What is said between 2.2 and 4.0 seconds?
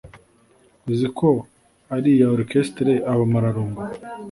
Orchestre Abamararungu.